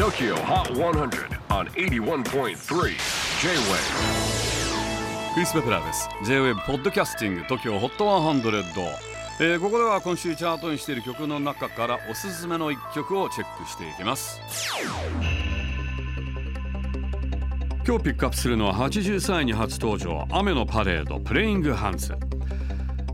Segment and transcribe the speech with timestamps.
[0.00, 2.54] TOKYO HOT 100 on 81.3 J-WAVE
[5.34, 6.08] クリス・ベプラーです。
[6.24, 8.62] J-WAVE ポッドキャスティング TOKYO HOT 100、
[9.40, 14.40] えーここでは今週チャートにしている曲の中からおすすめの一曲をチェックしていきます。
[17.86, 22.14] 今日ピックアップするのは83位に初登場雨のパレードプレイングハンズ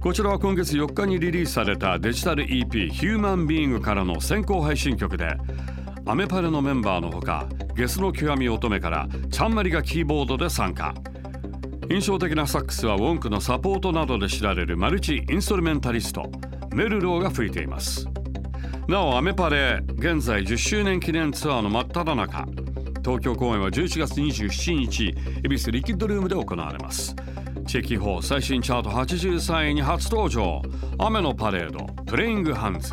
[0.00, 5.38] こちらは今月4日にリリースされたデジタル EP ヒューマンビーングからの先行配信曲で
[6.06, 10.94] アメパレのメンバーのほかゲスの極み乙女からちゃんまりがキーボードで参加。
[11.90, 16.30] 印象的なサックスはウォンクのサポートなどで知られるマルチインストルメンタリスト
[16.74, 18.06] メルローが吹いています。
[18.86, 22.46] なおアメパレ現在10周年記念ツアーの真っ只中
[23.02, 27.16] 東京公演は11月27日恵比寿リキッドルームで行われます。
[27.66, 30.60] チェキホー最新チャート83位に初登場。
[30.98, 32.92] 雨のパレードプレイングハンズ。